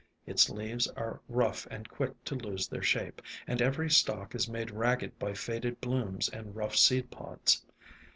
Its 0.25 0.49
leaves 0.49 0.87
are 0.87 1.21
rough 1.29 1.67
and 1.69 1.87
quick 1.87 2.23
to 2.23 2.33
lose 2.33 2.67
their 2.67 2.81
shape, 2.81 3.21
and 3.45 3.61
every 3.61 3.87
stalk 3.87 4.33
is 4.33 4.49
made 4.49 4.71
ragged 4.71 5.19
by 5.19 5.31
faded 5.35 5.79
blooms 5.79 6.27
and 6.27 6.55
rough 6.55 6.75
seed 6.75 7.11
pods. 7.11 7.63